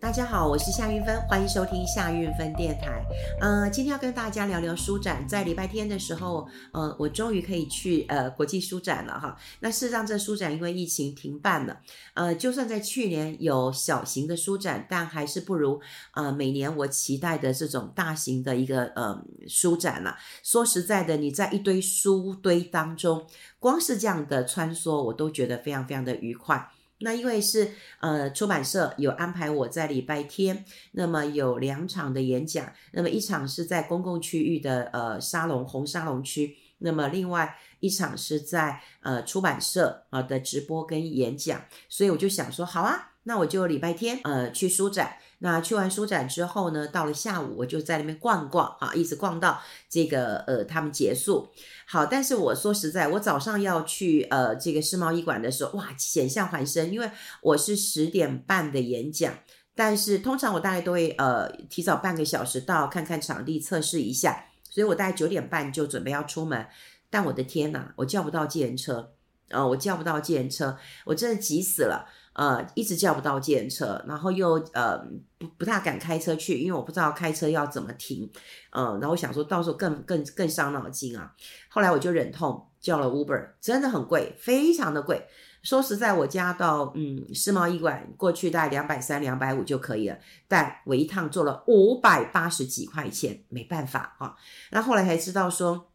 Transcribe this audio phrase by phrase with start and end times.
[0.00, 3.04] 大家好，我是夏韵芬，欢迎收听夏韵芬电台。
[3.40, 5.26] 呃，今天要跟大家聊聊书展。
[5.26, 9.36] 在礼拜天的时候，呃，我终于可以去呃国际书展了哈。
[9.58, 11.80] 那事实上，这书展因为疫情停办了。
[12.14, 15.80] 呃，就算在去年有小型的书展，但还是不如
[16.14, 20.16] 呃每年我期待的这种大型的一个呃书展了。
[20.44, 23.26] 说实在的，你在一堆书堆当中，
[23.58, 26.70] 光是这样的穿梭，我都觉得非常非常的愉快。
[27.00, 27.70] 那因为是
[28.00, 45.16] 呃出版社有安排我在礼拜天，那么有两场的演讲，那么一场是在公共区域的呃沙龙红沙龙区，那么另外一场是在呃出版社啊的直播跟演讲，所以我就想说好啊，那我就礼拜天呃去书展。
[45.40, 51.48] 那去完书展之后呢，到了下午我就在那边逛逛啊，一直逛到这个呃他们结束。
[51.86, 57.10] 好，但是我说实在，我早上要去呃这个世贸一馆的时候，哇，险象环生，因为
[57.40, 59.32] 我是十点半的演讲，
[59.76, 66.66] 但是通常我大概都会呃提早半个小时到，看看场地，测试一下，所以我大概九点半就准备要出门。
[67.10, 69.12] 但我的天呐，我叫不到计程车，
[69.50, 70.76] 呃，我叫不到计程车，
[71.06, 72.06] 我真的急死了。
[72.38, 74.96] 呃，一直叫不到计程车，然后又呃
[75.38, 78.30] 不不大敢开车去，因为我不知道开车要怎么停，
[78.70, 81.34] 呃，然后我想说到时候更更更伤脑筋啊。
[81.68, 85.26] 后来我就忍痛叫了 Uber，真的很贵，非常的贵。
[85.64, 90.16] 说实在，我家到嗯世贸医馆过去大概两百三、两百五就可以了，
[90.46, 94.36] 但我一趟做了五百八十几块钱，没办法啊。
[94.70, 95.90] 那后来才知道说，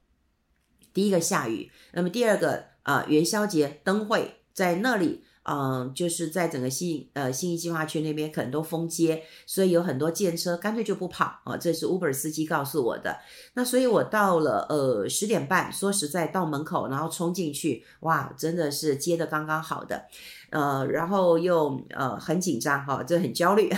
[0.94, 5.24] 第一个下雨，那么第二个呃元宵节灯会在那里。
[5.46, 13.18] 嗯，就是在整个信呃信义计划区那边可能都封街，所以有很多计程车干脆就不跑啊，这是 Uber 司机告诉我的。
[13.54, 20.06] 那所以我到了呃十点半，说实在到门口，然后冲进去，哇，真的是接的刚刚好的，
[20.50, 23.70] 呃，然后又呃很紧张哈，就很焦虑，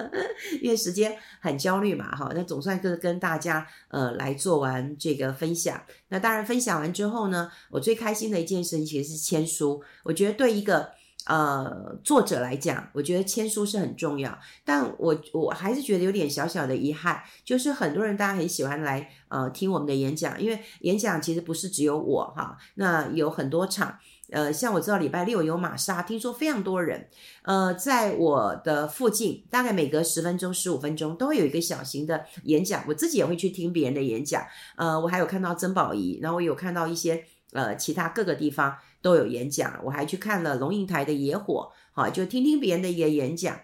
[0.62, 2.32] 因为时间很焦虑嘛哈。
[2.34, 5.78] 那总算是跟大家呃来做完这个分享。
[6.08, 10.90] 那当然分享完之后呢，我最开心的一件事情其实是签书，我觉得对一个。
[11.26, 23.96] 呃，作者来讲，我觉得签书是很重要，但我我还是觉得有点小小的遗憾，就是很多人大家很喜欢来呃听我们的演讲，因为演讲其实不是只有我哈，那有很多场，
[24.30, 27.08] 呃，像我知道礼拜六有玛莎，听说非常多人，
[27.42, 34.44] 呃，在我的附近，大概每隔十分钟、十五分钟都会有一个小型的演讲，我自己也会去听别人的演讲，
[34.74, 38.76] 呃，我还有看到曾宝仪，然后我有看到一些呃其他各个地方。
[39.02, 43.60] 都有演讲，我还去看了龙应台的野火，好，就听听别人的一个演讲。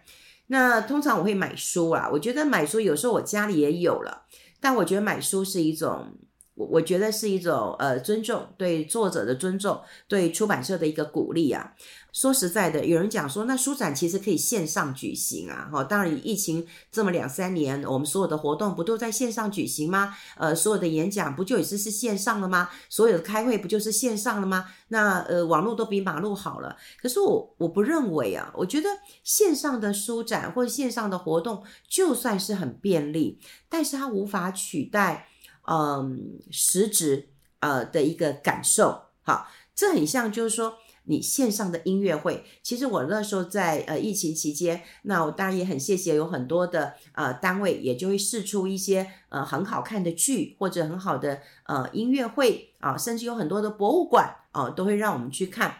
[0.49, 4.25] 那通常我会买书啦，我觉得买书有时候我家里也有了，
[4.61, 6.13] 但我觉得买书是一种，
[6.59, 11.73] 我我觉得是一种呃尊重，对作者的尊重，对出版社的一个鼓励啊。
[12.13, 20.17] 说实在的，有人讲说，那书展其实可以线上举行啊，哈，当然疫情这么两三年，我们所有的活动不都在线上举行吗？
[20.37, 22.71] 呃，所有的演讲不就也是是线上了吗？
[22.89, 24.65] 所有的开会不就是线上了吗？
[24.89, 26.77] 那呃，网络都比马路好了。
[27.01, 28.89] 可是我我不认为啊，我觉得
[29.23, 33.39] 线上的书展或者线上的活动，就算是很便利，
[33.69, 35.29] 但是它无法取代
[35.71, 37.31] 嗯、实质
[37.61, 39.03] 呃的一个感受。
[39.23, 40.79] 好，这很像就是说。
[41.11, 55.79] 你线上的音乐会，其实我那时候在呃疫情期间，那我当然也很谢谢有很多的呃单位，也就会试出一些呃很好看的剧或者很好的呃音乐会啊，甚至有很多的博物馆啊，都会让我们去看。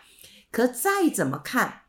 [0.51, 1.83] 可再怎么看，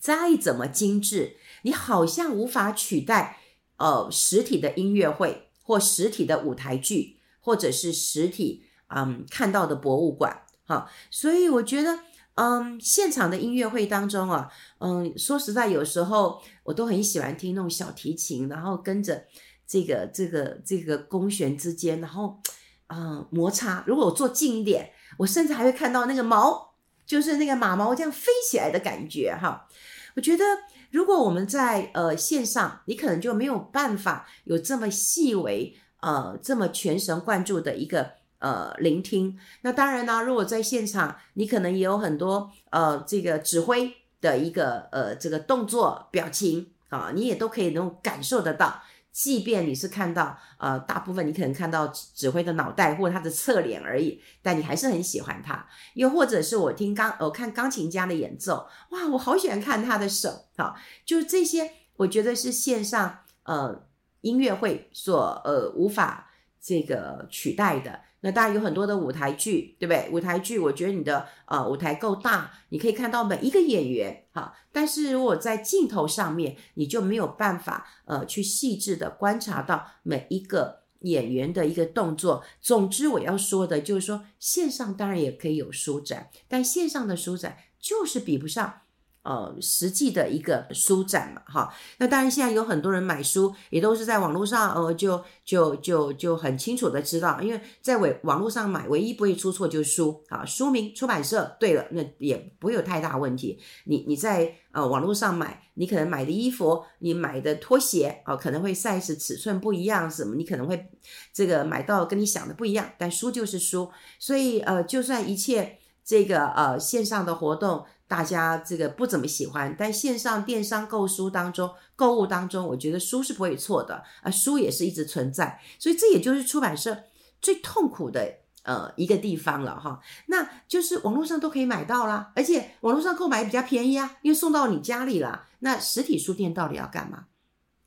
[0.00, 3.38] 再怎么精致，你好像无法取代
[3.76, 10.42] 呃实体的音乐会或实体的舞台剧，或者是实体嗯看到的博物馆。
[10.64, 12.00] 哈，所以我觉得。
[12.40, 19.24] 嗯，现场的音乐会当中啊，嗯，说实在，有时候我都很喜欢听那种小提琴，然后跟着
[19.66, 22.38] 这个这个这个弓弦之间，然后
[22.86, 23.82] 嗯摩擦。
[23.88, 26.74] 如果我坐近一点，我甚至还会看到那个毛，
[27.04, 29.66] 就是那个马毛这样飞起来的感觉哈。
[30.14, 30.44] 我觉得
[30.90, 38.18] 如果我们在呃线上，你可能就没有办法有这么细微呃这么全神贯注的一个。
[38.40, 39.36] 呃，聆听。
[39.62, 48.80] 那当然呢，如果在现场，你可能也有很多呃，这个指挥的一个呃，这个动作、表情啊，你也都可以能够感受得到。
[49.18, 55.66] 即便你是看到呃，大部分你可能看到指挥的脑袋或者他的侧脸而已，但你还是很喜欢他。
[55.94, 60.72] 又或者是我听钢，我看钢琴家的演奏，哇，我好喜欢看他的手啊。
[61.04, 63.88] 就这些，我觉得是线上呃
[64.20, 66.30] 音乐会所呃无法
[66.60, 68.02] 这个取代的。
[68.20, 70.08] 那当然有很多的舞台剧，对不对？
[70.10, 74.54] 舞台剧，我觉得你的呃舞台够大，你可以看到每一个演员哈。
[74.72, 82.42] 但是如果在镜头上面，你就没有办法呃去细致的观察到每一个演员的一个动作。
[82.60, 88.80] 总之，我要说的就是说，线上当然也可以有舒展，但线上的舒展就是比不上。
[89.28, 103.60] 呃，实际的一个书展嘛，哈，那当然现在有很多人买书，也都是在网络上，呃，就就就就很清楚的知道，因为在网网络上买，唯一不会出错就是书啊，书名、出版社对了，那也不会有太大问题。
[103.84, 110.90] 你你在呃网络上买，你可能买的衣服，你买的拖鞋啊，可能会 size 尺寸不一样，什么，你可能会
[111.34, 117.84] 这个买到跟你想的不一样，但书就是书，所以呃，就算一切这个呃线上的活动。
[118.08, 127.04] 大家这个不怎么喜欢，但线上电商购书当中，购物当中，我觉得书是不会错的啊，书也是一直存在，所以这也就是出版社
[127.42, 130.00] 最痛苦的呃一个地方了哈。
[130.26, 135.44] 那就是网络上都可以买到啦，而且网络上购买比较便宜啊，因为送到你家里了。
[135.58, 137.26] 那实体书店到底要干嘛？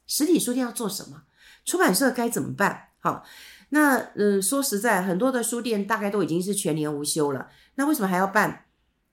[0.06, 1.24] 实体书店要做什么？
[1.66, 2.90] 出版社该怎么办？
[3.00, 3.24] 好，
[3.70, 8.66] 那嗯，说实在，很多的书店大概都已经是全年无休了，那为什么还要办？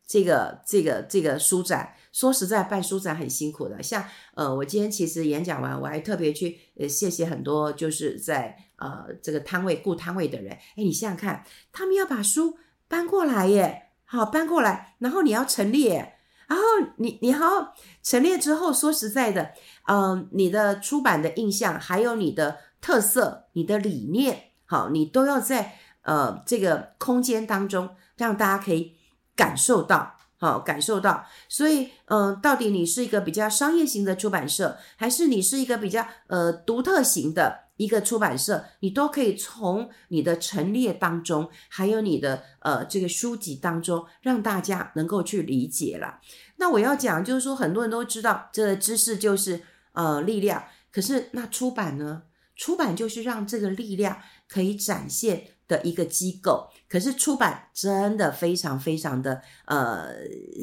[0.08, 3.82] 这个这个这个书展，说实在，办书展很辛苦的。
[3.82, 4.02] 像
[4.34, 10.54] 呃，我今天其实演讲完，我还特别去呃谢谢很多就是在呃这个摊位雇摊位的人。
[10.54, 12.56] 哎，你想想看，他们要把书
[12.88, 16.14] 搬过来耶，好搬过来，然后你要陈列，
[16.46, 16.64] 然后
[16.96, 19.52] 你你好陈列之后，说实在的，
[19.86, 28.96] 嗯、呃，你的出版的印象，还有你的特色、你的理念，好，你都要在呃这个空间当中让大家可以。
[29.38, 46.18] 感受到，好，感受到，所以，嗯、到底你是一个比较商业型的出版社，还是你是一个比较呃独特型的一个出版社，你都可以从你的陈列当中，还有你的呃这个书籍当中，让大家能够去理解了。
[46.56, 49.62] 那我要讲就是说，很多人都知道，这知识就是
[49.92, 52.24] 呃力量，可是那出版呢？
[52.56, 54.18] 出版就是让这个力量
[54.48, 60.08] 可以展现的一个机构，可是出版真的非常非常的呃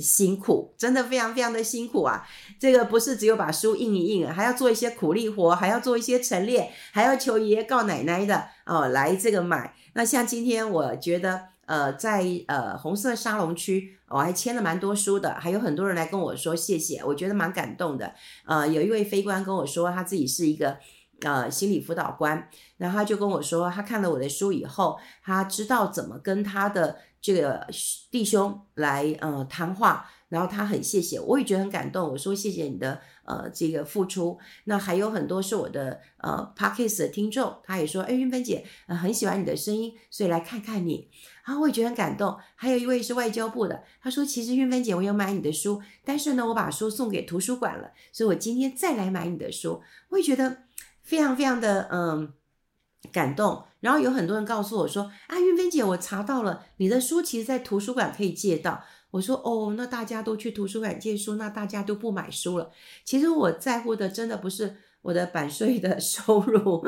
[0.02, 2.28] 辛苦，真的非常非常的辛苦啊！
[2.60, 9.76] 这个不是只有把书印一印，还要做一些苦力活，还要做一些陈列，还要求爷爷告奶奶的哦来这个买。
[9.94, 18.16] 那像今天我觉得呃在呃红色沙龙区，我还签了蛮多书的，还有很多人来跟我说谢谢，我觉得蛮感动的。
[18.46, 20.78] 呃，有一位飞官跟我说他自己是一个。
[21.22, 27.66] 呃，心理辅导官，然后他就跟我说，他看了我的书以后，他知道怎么跟他的这个
[28.12, 32.12] 弟兄来呃谈话，然后他很谢谢，我也觉得很感动。
[32.12, 34.38] 我说谢谢你的呃这个付出。
[34.66, 41.10] 那还有很多是我的呃 Podcast 的听众，他也说，哎，云芬姐，呃，很喜欢你的声音，所以来看看你。
[41.46, 42.38] 然后我也觉得很感动。
[42.56, 50.65] 还有一位是外交部的，他说，其实云芬姐，我有买你的书，但是呢，我把书送给图书馆了，所以我今天再来买你的书，我也觉得。
[51.06, 52.34] 非常非常的嗯
[53.14, 58.84] 感动，然后有很多人告诉我说啊，云芬姐，我查到了你的书，其实在图书馆可以借到。
[59.12, 62.72] 我说哦，那大家都去图书馆借书，那大家都不买书了。
[63.06, 66.86] 其实我在乎的真的不是我的版税的收入，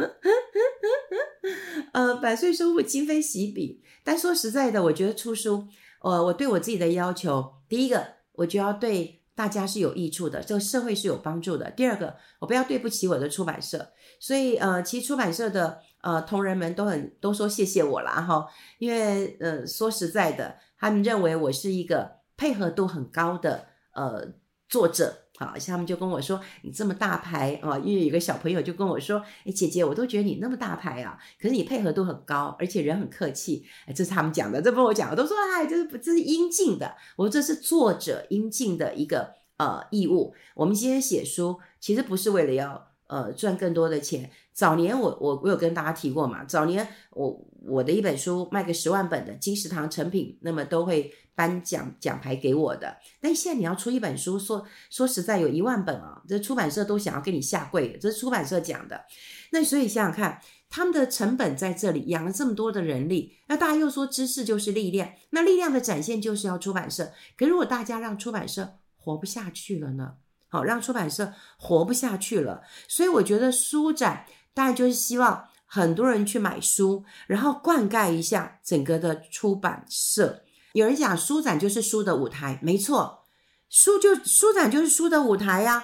[1.93, 3.81] 呃，版税收入今非昔比。
[4.03, 5.67] 但说实在的，我觉得出书，
[6.01, 11.69] 呃，我对我自己的要求，第一个，我就要对大家是有益处的，这个社会是有帮助的。
[11.69, 13.91] 第二个，我不要对不起我的出版社。
[14.19, 18.47] 所以，呃，其实出版社的呃同仁们都很都说谢谢我啦哈，
[18.79, 24.27] 因为呃说实在的，他们认为我是一个配合度很高的呃
[24.67, 40.33] 作者，好，他们就跟我说，你这么大牌啊，因为有个小朋友就跟我说，哎，姐姐，我都觉得你那么大牌啊，可是你配合度很高，而且人很客气，哎，这是他们讲的，这不是我讲的，都说哎，这是这是应尽的，我说这是作者应尽的一个呃义务。
[40.55, 42.87] 我们今天写书，其实不是为了要。
[43.09, 44.29] 呃，赚更多的钱。
[44.57, 52.97] 早年我我我有跟大家提过嘛，早年我我的一本书卖个十万本的金石堂成品，那么都会颁奖奖牌给我的。
[53.21, 59.05] 但现在你要出一本书，说说实在有一万本啊，这出版社都想要给你下跪，这是出版社讲的。
[59.51, 67.11] 那所以想想看，他们的成本在这里养了这么多的人力，那大家又说知识就是力量，那力量的展现就是要出版社。
[67.37, 70.15] 可如果大家让出版社活不下去了呢？
[70.49, 74.25] 好，让出版社活不下去了，所以我觉得书展
[74.57, 80.41] 大概就是希望很多人去买书，然后灌溉一下整个的出版社。
[80.73, 83.25] 有人讲书展就是书的舞台，没错，
[83.69, 85.83] 书就书展就是书的舞台呀。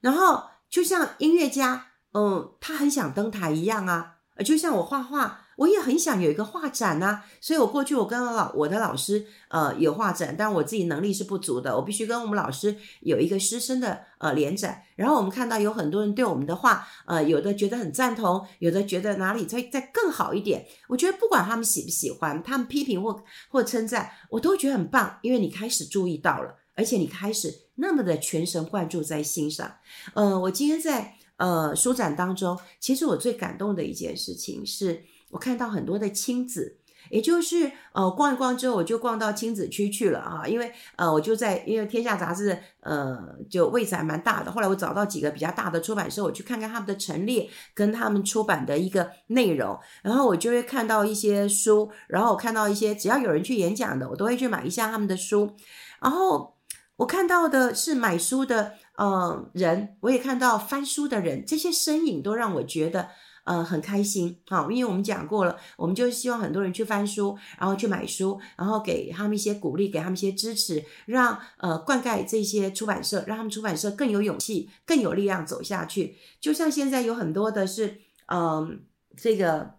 [0.00, 14.82] 然后就像音乐家，嗯，他很想登台一样啊，就像我画画，我也很想有一个画展呐、所以我过去我跟老我的老师呃有画展，但我自己能力是不足的，我必须跟我们老师有一个师生的呃联展。
[14.96, 20.66] 然后我们看到有很多人对我们的画呃有的觉得很赞同，有的觉得哪里再再更好一点。
[20.88, 29.76] 我觉得不管他们喜不喜欢，他们批评或或称赞，我都觉得很棒，因为你开始注意到了，而且你开始那么的全神贯注在欣赏。
[30.14, 35.04] 呃，我今天在呃书展当中，其实我最感动的一件事情是。
[35.32, 43.18] 我看到很多的亲子，也就是呃逛一逛之后，我就逛到亲子区去了啊，因为呃我就在因为天下杂志呃
[43.50, 55.56] 就位置还蛮大的，后来我找到几个比较大的出版社，我去看看他们的陈列跟他们出版的一个内容，然后我就会看到一些书，然后我看到一些只要有人去演讲的，我都会去买一下他们的书，
[56.00, 56.58] 然后
[56.96, 63.08] 我看到的是买书的呃人，我也看到翻书的人，这些身影都让我觉得。
[63.44, 76.16] 呃，很开心，好，因为我们讲过了，我们就希望很多人去翻书，然后去买书，然后给他们一些鼓励，给他们一些支持，让呃灌溉这些出版社，让他们出版社更有勇气，更有力量走下去。
[76.40, 78.84] 就像现在有很多的是，嗯、
[79.16, 79.72] 这个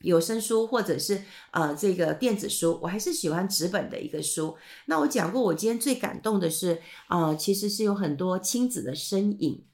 [0.00, 4.56] 有声书或者是呃这个电子书，我还是喜欢纸本的一个书。
[4.86, 9.64] 那我讲过，我今天最感动的是，呃，其实是有很多亲子的身影。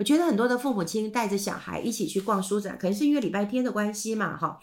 [0.00, 4.58] 我觉得很多的父母亲带着小孩一起去逛书展，可能是因为礼拜天的关系嘛，哈。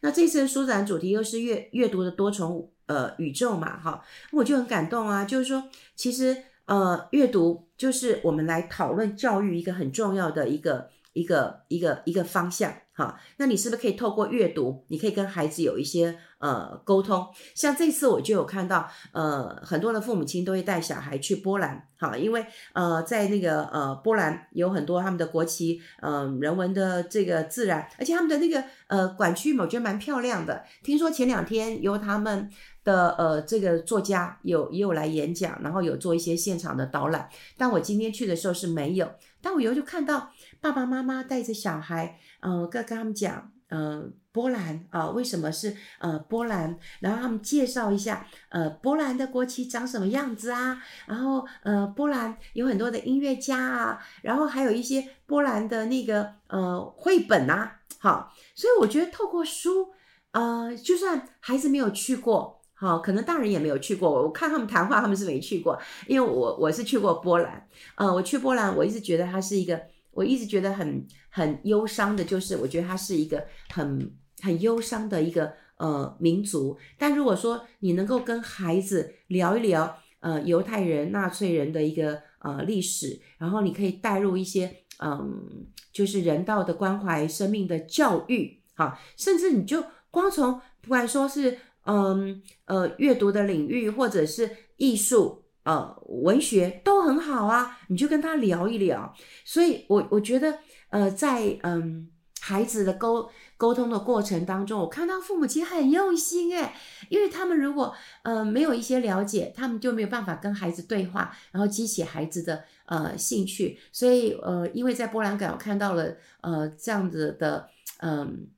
[0.00, 4.02] 那这次书展主题又是阅阅读的多重呃宇宙嘛，哈。
[4.32, 5.62] 我就很感动啊，就是说，
[5.94, 12.72] 其实呃阅读就是我们来讨论教育一个很重要的一个一个一个一个方向。
[12.92, 17.24] 好，那你是不是可以透过阅读，你可以跟孩子有一些呃沟通？
[17.54, 30.64] 像这次我就有看到，呃，很多的父母亲都会带小孩去波兰，好，因为呃，在那个呃波兰有很多他们的国旗，嗯、呃，人文的这个自然，而且他们的那个呃馆区，我觉得蛮漂亮的。
[30.82, 32.50] 听说前两天由他们
[32.82, 39.08] 的呃这个作家有也有来演讲，然后有做一些现场的导览，但我今天去的时候是没有，
[39.40, 40.30] 但我以后就看到
[40.60, 42.18] 爸爸妈妈带着小孩。
[42.40, 46.78] 呃，跟跟他们讲，呃，波兰啊、呃，为什么是呃波兰？
[47.00, 50.80] 然后他们介绍一下，呃，波兰的国旗长什么样子啊？
[51.06, 59.92] 然后呃，波兰有很多的音乐家啊，然后还有一些波兰的那个呃绘本啊，好，所以我觉得透过书，
[60.30, 67.66] 呃，就算孩子没有去过，好，可能大人也没有去过，我看他们谈话，他们是没去过，因为我我是去过波兰，
[67.96, 69.80] 呃，我去波兰，我一直觉得它是一个。
[70.10, 76.76] 我一直觉得很很忧伤的，就是我觉得它是一个很很忧伤的一个呃民族。
[76.98, 91.58] 但如果说你能够跟孩子聊一聊呃犹太人、纳粹人的一个呃历史，然后你可以带入一些嗯、就是人道的关怀、生命的教育，好，甚至你就光从不管说是
[91.88, 95.44] 嗯呃，阅读的领域或者是艺术。
[95.64, 99.12] 呃，文学都很好啊，你就跟他聊一聊。
[99.44, 102.08] 所以我，我我觉得，呃，在嗯
[102.40, 103.28] 孩子的沟
[103.58, 106.72] 沟通的过程当中，我看到父母亲很用心诶，
[107.10, 113.78] 因为他们如果呃没有一些了解，他们就没有办法跟孩子对话，然后激起孩子的呃兴趣。
[113.92, 117.68] 所以，呃，因为在波兰港我看到了呃这样子的
[118.00, 118.48] 嗯。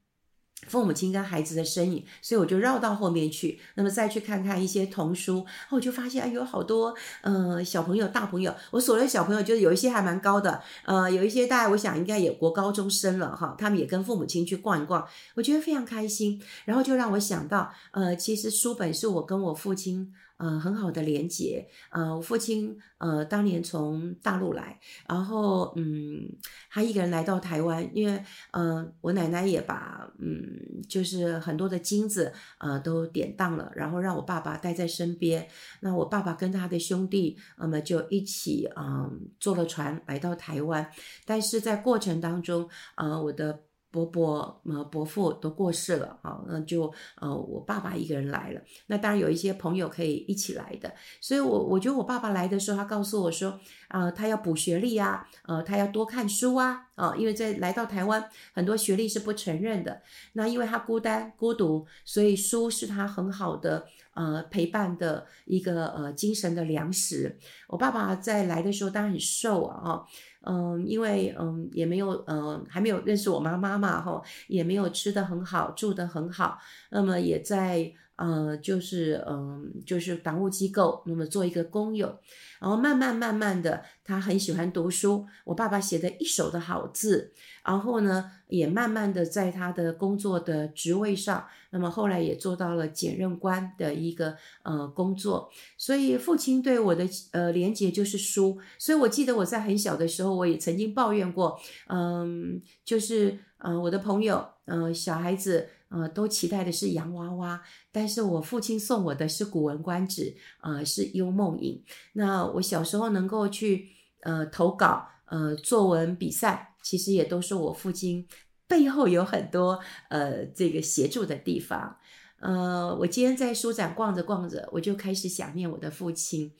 [0.71, 20.13] 父母亲跟孩子的身影，所以我就绕到后面去，那么再去看看一些童书，我就发现哎，有好多呃小朋友、大朋友，我所谓小朋友就是有一些还蛮高的，呃，有一些大概我想应该也国高中生了哈，他们也跟父母亲去逛一逛，我觉得非常开心，然后就让我想到，呃，其实书本是我跟我父亲。
[20.41, 21.69] 呃，很好的连结。
[21.91, 26.27] 呃，我父亲呃当年从大陆来，然后嗯，
[26.71, 35.47] 他一个人来到台湾，因为呃我奶奶也把嗯就是很多的金子呃都典当了，然后让我爸爸带在身边。
[35.81, 40.91] 那我爸爸跟他的兄弟那么、就一起嗯、坐了船来到台湾，
[41.27, 43.61] 但是在过程当中啊、呃、我的。
[43.91, 48.61] 伯伯、呃伯父都过世了啊，那就呃我爸爸一个人来了。
[48.87, 53.51] 那当然有一些朋友可以一起来的，所以我我觉得我爸爸来的时候，他告诉我说，
[53.89, 60.03] 啊、呃，他要补学历啊，呃，他要多看书啊，啊、因为在来到台湾，很多学历是不承认的。
[60.35, 67.39] 那因为他孤单孤独，所以书是他很好的呃陪伴的一个呃精神的粮食。
[67.69, 70.05] 我爸爸在来的时候当然很瘦啊，
[70.43, 76.59] 嗯，因为嗯也没有嗯还没有认识我妈妈嘛，哈，也没有吃得很好，住得很好，
[76.91, 82.19] 那么也在呃，就是嗯、就是党务机构，那么做一个工友，
[82.61, 87.33] 然后慢慢慢慢的，他很喜欢读书，我爸爸写的一手的好字，
[87.65, 101.59] 然后呢，也慢慢的在他的工作的职位上，那么后来也做到了检任官的一个呃工作，所以父亲对我的呃连结就是书，所以我记得我在很小的时候，我也曾经抱怨过，
[101.89, 105.71] 嗯、就是嗯、呃，我的朋友，嗯、呃，小孩子。
[105.91, 110.23] 呃，都期待的是洋娃娃，但是我父亲送我的是《古文观止》，
[110.61, 111.83] 呃，是《幽梦影》。
[112.13, 113.89] 那我小时候能够去
[114.21, 118.25] 呃投稿，呃，作文比赛，其实也都是我父亲
[118.69, 119.81] 背后有很多
[120.11, 121.97] 呃这个协助的地方。
[122.39, 126.53] 呃，我今天在书展逛着逛着，我就开始想念我的父亲，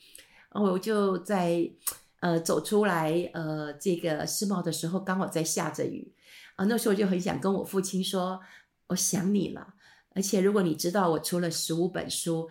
[0.51, 1.71] 我就在
[2.19, 6.13] 呃走出来呃这个世贸的时候，刚好在下着雨，
[6.57, 8.37] 啊、那时候我就很想跟我父亲说。
[8.91, 9.73] 我想你了，
[10.13, 12.49] 而且如果你知道我出了十五本书，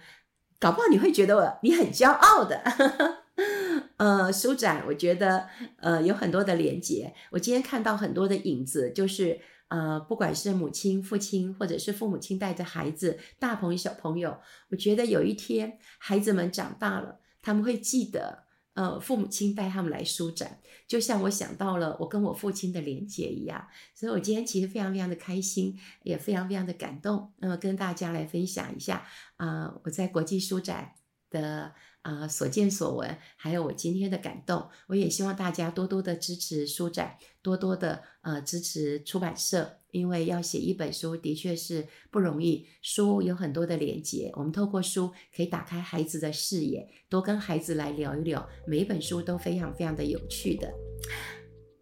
[0.59, 2.63] 搞不好你会觉得我你很骄傲的。
[3.97, 14.39] 呃，书展我觉得呃有很多的连接，我今天看到很多的影子，就是呃不管是母亲、父亲，或者是父母亲带着孩子，大朋友小朋友，
[14.71, 18.50] 我觉得有一天孩子们长大了，他们会记得。
[18.81, 20.59] 呃，父母亲带他们来书展，
[20.89, 27.31] 就像我想到了我跟我父亲的连接一样，所以我今天其实非常非常的开心，也非常非常的感动。
[27.37, 29.07] 那么跟大家来分享一下
[29.37, 30.95] 啊、我在国际书展
[31.29, 34.71] 的啊、所见所闻，还有我今天的感动。
[34.87, 39.80] 我也希望大家多多的支持书展，多多的呃支持出版社。
[39.93, 50.73] 因为要写一本书的确是不容易，书有很多的连接，我们透过书可以打开孩子的视野，多跟孩子来聊一聊，每一本书都非常非常的有趣的。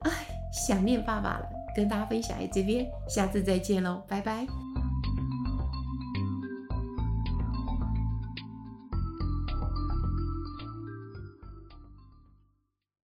[0.01, 0.29] 唉，
[0.67, 4.88] 想念爸爸了，跟大家分享在这边，下次再见喽，拜拜。